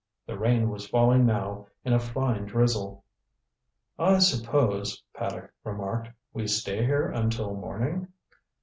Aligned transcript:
The 0.25 0.35
rain 0.35 0.71
was 0.71 0.87
falling 0.87 1.27
now 1.27 1.67
in 1.85 1.93
a 1.93 1.99
fine 1.99 2.45
drizzle. 2.45 3.05
"I 3.99 4.17
suppose," 4.17 5.03
Paddock 5.13 5.53
remarked, 5.63 6.09
"we 6.33 6.47
stay 6.47 6.83
here 6.83 7.09
until 7.11 7.53
morning?" 7.55 8.07